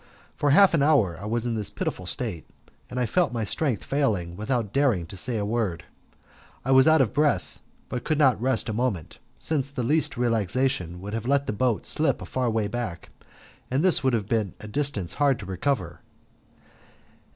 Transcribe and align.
For 0.35 0.49
half 0.49 0.73
an 0.73 0.81
hour 0.81 1.15
I 1.21 1.25
was 1.25 1.45
in 1.45 1.53
this 1.53 1.69
pitiful 1.69 2.07
state, 2.07 2.47
and 2.89 2.99
I 2.99 3.05
felt 3.05 3.31
my 3.31 3.43
strength 3.43 3.83
failing 3.83 4.35
without 4.35 4.73
daring 4.73 5.05
to 5.05 5.15
say 5.15 5.37
a 5.37 5.45
word. 5.45 5.83
I 6.65 6.71
was 6.71 6.87
out 6.87 7.01
of 7.01 7.13
breath, 7.13 7.59
but 7.87 8.03
could 8.03 8.17
not 8.17 8.41
rest 8.41 8.67
a 8.67 8.73
moment, 8.73 9.19
since 9.37 9.69
the 9.69 9.83
least 9.83 10.17
relaxation 10.17 11.01
would 11.01 11.13
have 11.13 11.27
let 11.27 11.45
the 11.45 11.53
boat 11.53 11.85
slip 11.85 12.19
a 12.19 12.25
far 12.25 12.49
way 12.49 12.67
back, 12.67 13.11
and 13.69 13.85
this 13.85 14.03
would 14.03 14.13
have 14.13 14.25
been 14.27 14.55
a 14.59 14.67
distance 14.67 15.13
hard 15.21 15.37
to 15.37 15.45
recover. 15.45 15.99